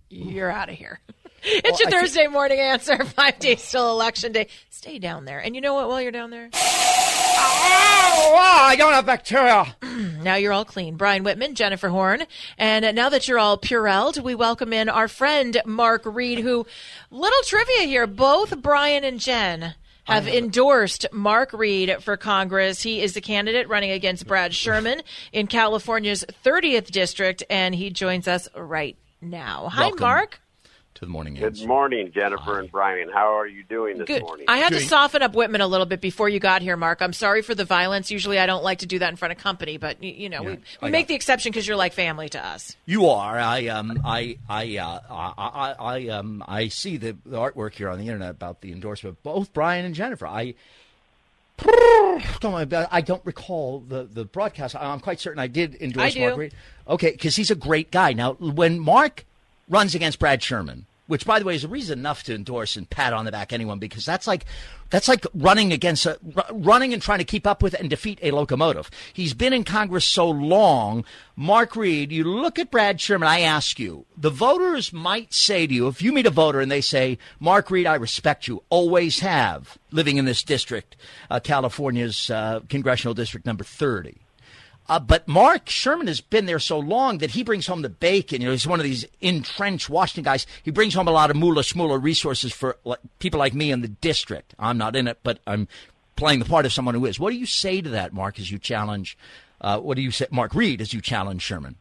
[0.08, 1.00] You're out of here.
[1.42, 3.02] it's your Thursday morning answer.
[3.04, 4.48] Five days till election day.
[4.70, 5.38] Stay down there.
[5.38, 5.88] And you know what?
[5.88, 6.50] While you're down there,
[7.38, 9.76] Oh, I don't have bacteria.
[10.22, 10.96] now you're all clean.
[10.96, 12.24] Brian Whitman, Jennifer Horn,
[12.58, 16.40] and now that you're all purelled, we welcome in our friend Mark Reed.
[16.40, 16.66] Who,
[17.10, 22.82] little trivia here, both Brian and Jen have endorsed Mark Reed for Congress.
[22.82, 28.28] He is the candidate running against Brad Sherman in California's 30th district, and he joins
[28.28, 29.68] us right now.
[29.68, 30.00] Hi, Welcome.
[30.00, 30.40] Mark.
[30.96, 33.10] To the morning Good morning, Jennifer and Brian.
[33.12, 34.22] How are you doing this Good.
[34.22, 34.46] morning?
[34.48, 37.02] I had to soften up Whitman a little bit before you got here, Mark.
[37.02, 38.10] I'm sorry for the violence.
[38.10, 40.58] Usually, I don't like to do that in front of company, but you know, we,
[40.80, 42.74] we make got- the exception because you're like family to us.
[42.86, 43.38] You are.
[43.38, 44.00] I um.
[44.06, 45.00] I I uh.
[45.10, 46.42] I I, I um.
[46.48, 49.84] I see the, the artwork here on the internet about the endorsement of both Brian
[49.84, 50.26] and Jennifer.
[50.26, 50.54] I.
[52.40, 54.76] Don't I don't recall the, the broadcast.
[54.76, 56.20] I'm quite certain I did endorse I.
[56.20, 56.54] Mark Reed.
[56.88, 58.12] Okay, because he's a great guy.
[58.12, 59.24] Now, when Mark
[59.68, 62.88] runs against Brad Sherman, which by the way is a reason enough to endorse and
[62.88, 64.44] pat on the back anyone because that's like
[64.90, 66.18] that's like running against a
[66.52, 68.90] running and trying to keep up with and defeat a locomotive.
[69.12, 71.04] He's been in Congress so long.
[71.34, 73.28] Mark Reed, you look at Brad Sherman.
[73.28, 76.70] I ask you, the voters might say to you, if you meet a voter and
[76.70, 80.96] they say, "Mark Reed, I respect you, always have," living in this district,
[81.30, 84.18] uh, California's uh, congressional district number thirty.
[84.88, 88.40] Uh, but Mark Sherman has been there so long that he brings home the bacon.
[88.40, 90.46] You know, he's one of these entrenched Washington guys.
[90.62, 93.80] He brings home a lot of moolah shmoolah resources for like, people like me in
[93.80, 94.54] the district.
[94.58, 95.66] I'm not in it, but I'm
[96.14, 97.18] playing the part of someone who is.
[97.18, 99.18] What do you say to that, Mark, as you challenge?
[99.60, 101.76] Uh, what do you say, Mark Reed, as you challenge Sherman?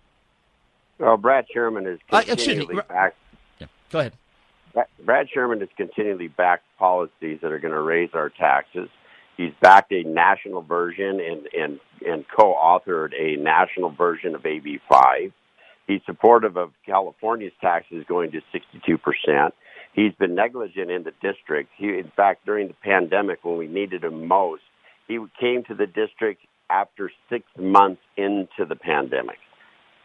[0.98, 3.16] well, Brad Sherman is Uh, continually back.
[3.60, 4.14] Yeah, go ahead.
[5.04, 8.90] Brad Sherman has continually backed policies that are going to raise our taxes.
[9.38, 15.32] He's backed a national version and and and co-authored a national version of AB five.
[15.88, 19.54] He's supportive of California's taxes going to 62 percent.
[19.94, 21.70] He's been negligent in the district.
[21.78, 24.64] He, in fact, during the pandemic when we needed him most,
[25.08, 29.38] he came to the district after six months into the pandemic.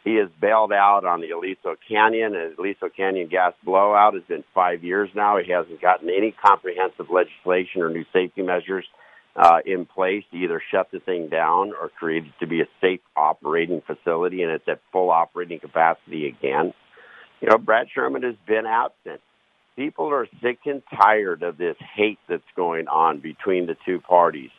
[0.05, 4.45] He has bailed out on the Aliso Canyon, and Aliso Canyon gas blowout has been
[4.55, 5.37] five years now.
[5.39, 8.87] He hasn't gotten any comprehensive legislation or new safety measures
[9.37, 12.67] uh, in place to either shut the thing down or create it to be a
[12.81, 16.73] safe operating facility, and it's at full operating capacity again.
[17.41, 19.21] You know, Brad Sherman has been absent.
[19.77, 24.51] People are sick and tired of this hate that's going on between the two parties.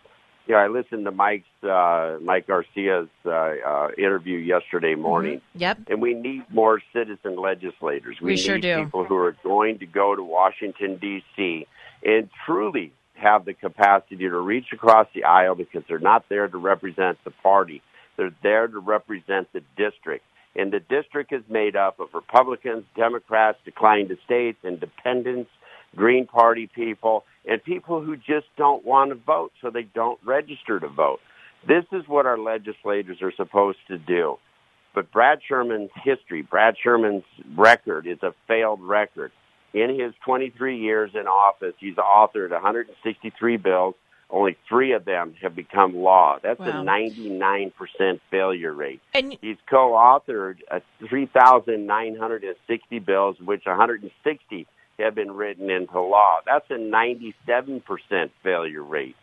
[0.48, 5.78] You know, I listened to Mike's uh, Mike Garcia's uh, uh, interview yesterday morning, Yep.
[5.90, 8.18] and we need more citizen legislators.
[8.20, 8.84] We need sure do.
[8.86, 11.68] people who are going to go to Washington D.C.
[12.04, 16.58] and truly have the capacity to reach across the aisle because they're not there to
[16.58, 17.82] represent the party;
[18.18, 20.26] they're there to represent the district.
[20.56, 25.50] And the district is made up of Republicans, Democrats, declined to states, independents,
[25.96, 30.80] Green Party people, and people who just don't want to vote, so they don't register
[30.80, 31.20] to vote.
[31.68, 34.38] This is what our legislators are supposed to do.
[34.94, 37.24] But Brad Sherman's history, Brad Sherman's
[37.56, 39.32] record is a failed record.
[39.74, 43.96] In his 23 years in office, he's authored 163 bills.
[44.30, 46.40] Only three of them have become law.
[46.42, 46.82] That's Wow.
[46.82, 49.02] a 99% failure rate.
[49.14, 54.68] And He's co-authored uh, 3,960 bills, which 160
[55.00, 56.40] have been written into law.
[56.46, 57.34] That's a 97%
[58.44, 59.16] failure rate.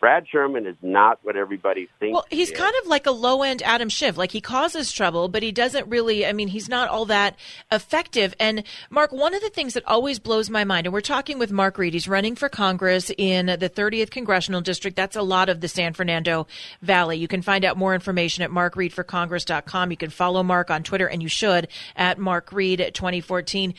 [0.00, 2.14] Brad Sherman is not what everybody thinks.
[2.14, 4.16] well, he's he kind of like a low end Adam Schiff.
[4.16, 6.26] Like he causes trouble, but he doesn't really.
[6.26, 7.36] I mean, he's not all that
[7.72, 8.34] effective.
[8.38, 11.50] And Mark, one of the things that always blows my mind, and we're talking with
[11.50, 11.94] Mark Reed.
[11.94, 14.96] He's running for Congress in the 30th congressional district.
[14.96, 16.46] That's a lot of the San Fernando
[16.82, 17.16] Valley.
[17.18, 19.90] You can find out more information at markreedforcongress.com.
[19.90, 23.74] You can follow Mark on Twitter, and you should at Mark Reed 2014.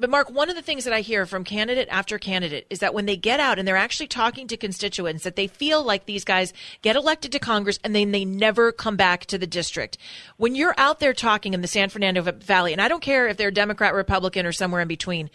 [0.00, 2.94] But Mark, one of the things that I hear from candidate after candidate is that
[2.94, 6.24] when they get out and they're actually talking to constituents, that they feel like these
[6.24, 9.98] guys get elected to Congress and then they never come back to the district.
[10.38, 13.36] When you're out there talking in the San Fernando Valley, and I don't care if
[13.36, 15.28] they're Democrat, Republican, or somewhere in between,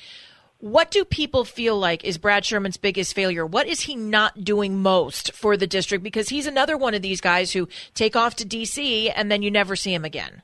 [0.57, 3.45] what do people feel like is Brad Sherman's biggest failure?
[3.45, 6.03] What is he not doing most for the district?
[6.03, 9.11] Because he's another one of these guys who take off to D.C.
[9.11, 10.41] and then you never see him again.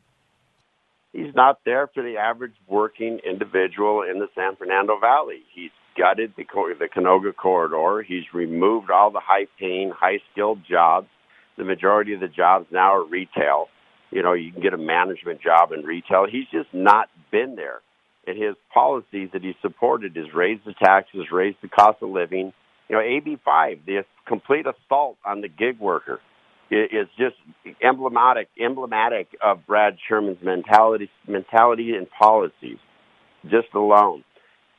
[1.14, 5.44] He's not there for the average working individual in the San Fernando Valley.
[5.54, 6.46] He's gutted the,
[6.80, 8.02] the Canoga corridor.
[8.02, 11.08] He's removed all the high-paying, high-skilled jobs.
[11.58, 13.68] The majority of the jobs now are retail.
[14.10, 16.28] You know, you can get a management job in retail.
[16.32, 17.82] He's just not been there.
[18.26, 22.54] And his policies that he supported is raise the taxes, raise the cost of living.
[22.88, 26.22] You know, AB5, the complete assault on the gig worker
[26.72, 27.36] is just
[27.84, 32.78] emblematic emblematic of Brad Sherman's mentality mentality and policies
[33.44, 34.24] just alone.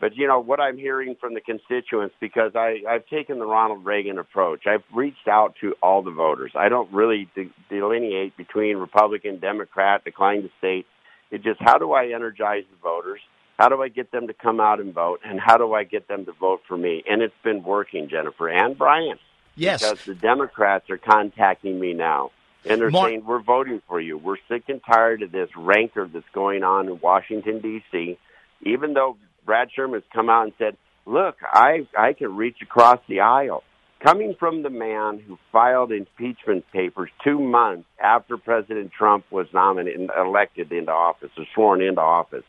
[0.01, 3.85] But you know what I'm hearing from the constituents because I I've taken the Ronald
[3.85, 4.67] Reagan approach.
[4.67, 6.53] I've reached out to all the voters.
[6.57, 10.87] I don't really de- delineate between Republican, Democrat, decline the state.
[11.31, 13.21] It's just how do I energize the voters?
[13.59, 15.21] How do I get them to come out and vote?
[15.25, 17.05] And how do I get them to vote for me?
[17.09, 19.19] And it's been working, Jennifer and Brian.
[19.55, 19.83] Yes.
[19.83, 22.31] Because the Democrats are contacting me now.
[22.65, 24.17] And they're Mar- saying, we're voting for you.
[24.17, 28.19] We're sick and tired of this rancor that's going on in Washington, D.C.
[28.65, 33.21] Even though Brad Sherman's come out and said, look, I, I can reach across the
[33.21, 33.65] aisle.
[34.01, 40.11] Coming from the man who filed impeachment papers two months after President Trump was nominated,
[40.19, 42.43] elected into office or sworn into office,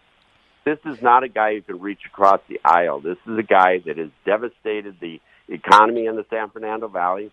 [0.65, 3.01] this is not a guy who can reach across the aisle.
[3.01, 7.31] This is a guy that has devastated the economy in the San Fernando Valley.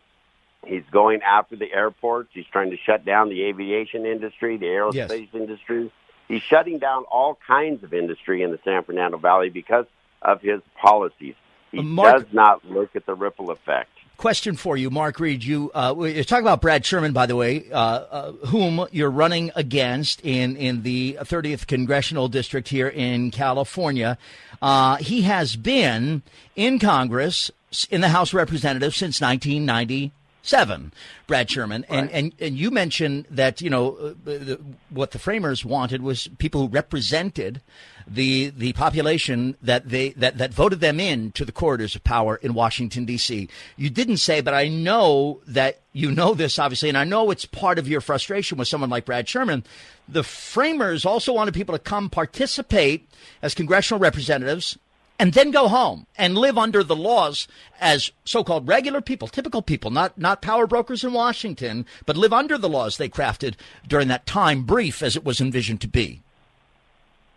[0.67, 2.31] He's going after the airports.
[2.35, 5.29] He's trying to shut down the aviation industry, the aerospace Yes.
[5.35, 5.91] industry.
[6.29, 9.87] He's shutting down all kinds of industry in the San Fernando Valley because
[10.23, 11.35] of his policies.
[11.73, 13.89] He Uh, Mark- does not look at the ripple effect.
[14.19, 15.43] Question for you, Mark Reed.
[15.43, 19.51] You uh, you're talking about Brad Sherman, by the way, uh, uh, whom you're running
[19.57, 24.19] against in in the 30th congressional district here in California.
[24.61, 26.21] Uh, he has been
[26.55, 27.51] in Congress
[27.91, 30.93] in the House of Representatives since 1997.
[31.27, 35.65] Brad Sherman, and, and and you mentioned that you know uh, the, what the framers
[35.65, 37.61] wanted was people who represented
[38.07, 42.37] the the population that they that, that voted them in to the corridors of power
[42.37, 43.49] in Washington D.C.
[43.77, 47.45] You didn't say, but I know that you know this obviously, and I know it's
[47.45, 49.63] part of your frustration with someone like Brad Sherman.
[50.09, 53.09] The framers also wanted people to come participate
[53.43, 54.79] as congressional representatives
[55.21, 57.47] and then go home and live under the laws
[57.79, 62.57] as so-called regular people, typical people, not not power brokers in Washington, but live under
[62.57, 63.55] the laws they crafted
[63.87, 66.23] during that time brief as it was envisioned to be.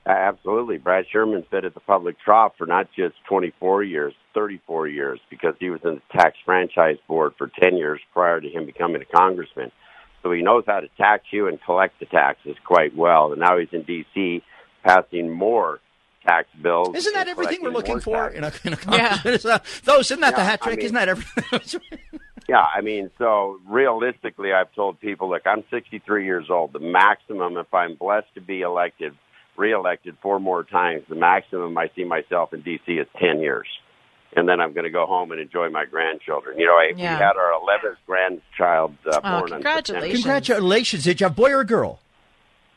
[0.06, 0.78] Absolutely.
[0.78, 5.56] Brad Sherman's been at the public trough for not just 24 years, 34 years, because
[5.60, 9.18] he was in the tax franchise board for 10 years prior to him becoming a
[9.18, 9.72] congressman.
[10.22, 13.34] So he knows how to tax you and collect the taxes quite well.
[13.34, 14.42] And now he's in D.C.
[14.86, 15.82] passing more
[16.26, 16.96] tax bills.
[16.96, 18.38] Isn't that everything we're looking for taxes.
[18.38, 19.60] in a, in a congressman?
[19.84, 20.78] Those, isn't that the Yeah, hat I trick?
[20.78, 21.82] mean- isn't that everything?
[22.50, 26.74] Yeah, I mean, so realistically, I've told people, look, I'm 63 years old.
[26.74, 29.14] The maximum, if I'm blessed to be elected,
[29.56, 32.92] reelected four more times, the maximum I see myself in D.C.
[32.92, 33.66] is 10 years.
[34.36, 36.60] And then I'm going to go home and enjoy my grandchildren.
[36.60, 37.16] You know, I, Yeah.
[37.18, 40.24] we had our 11th grandchild uh, Oh, born on congratulations.
[40.24, 41.04] Congratulations!
[41.06, 42.02] Did you have a boy or girl?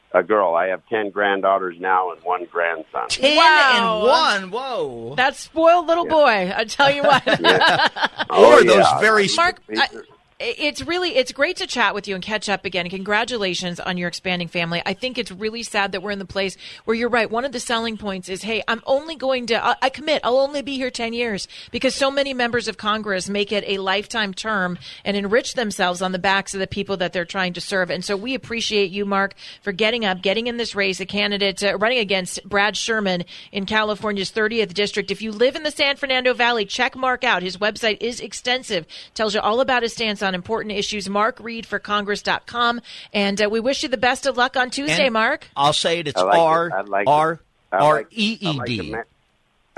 [0.07, 0.25] September.
[0.25, 0.55] A girl.
[0.55, 3.09] I have 10 granddaughters now and one grandson.
[3.09, 4.03] Ten Wow.
[4.37, 4.51] and one.
[4.51, 5.15] Whoa!
[5.17, 6.53] That spoiled little boy.
[6.57, 7.23] I tell you what.
[8.29, 8.99] Oh, or those yeah.
[8.99, 10.05] very Mark, I, are-
[10.39, 12.91] it's really it's great to chat with you and catch up again.
[12.91, 14.83] Congratulations on your expanding family.
[14.85, 17.31] I think it's really sad that we're in the place where you're right.
[17.31, 20.21] One of the selling points is, hey, I'm only going to I, commit.
[20.25, 23.79] I'll only be here ten years because so many members of Congress make it a
[23.79, 27.61] lifetime term and enrich themselves on the backs of the people that they're trying to
[27.63, 27.91] serve.
[27.91, 31.65] And so we appreciate you, Mark, for getting up, getting in this race, a candidate
[31.65, 35.11] uh, running against Brad Sherman in California's 30th district.
[35.11, 37.43] If you live in the San Fernando Valley, check Mark out.
[37.43, 41.09] His website is extensive, tells you all about his stance on important issues.
[41.09, 42.83] Mark Reed for Congress.com.
[43.15, 45.49] And uh, we wish you the best of luck on Tuesday, And Mark.
[45.57, 46.09] I'll say it.
[46.09, 46.73] It's I like R it.
[46.75, 47.41] I'd like to- R
[47.73, 48.91] I'd R like- E I'd E like to D.
[48.91, 49.05] men-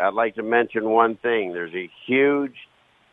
[0.01, 1.53] I'd like to mention one thing.
[1.53, 2.55] There's a huge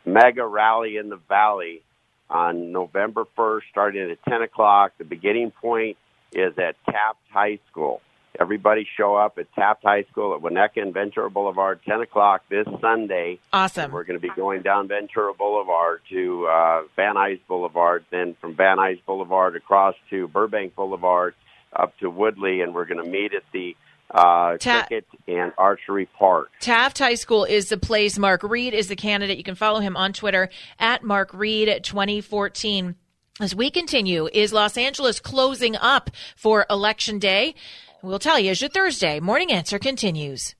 [0.04, 1.82] mega rally in the valley
[2.30, 4.92] on November 1st, starting at 10 o'clock.
[4.98, 5.96] The beginning point
[6.32, 8.00] is at Taft High School.
[8.38, 12.66] Everybody show up at Taft High School at Winnetka and Ventura Boulevard, 10 o'clock this
[12.80, 13.38] Sunday.
[13.52, 13.92] Awesome.
[13.92, 18.54] We're going to be going down Ventura Boulevard to uh, Van Nuys Boulevard, then from
[18.54, 21.34] Van Nuys Boulevard across to Burbank Boulevard
[21.74, 23.76] up to Woodley, and we're going to meet at the
[24.10, 26.50] uh, Ta- Cricket and Archery Park.
[26.60, 28.18] Taft High School is the place.
[28.18, 29.38] Mark Reed is the candidate.
[29.38, 32.94] You can follow him on Twitter at Mark Reed 2014.
[33.38, 37.54] As we continue, is Los Angeles closing up for Election Day?
[38.06, 40.55] We'll tell you as your Thursday morning answer continues.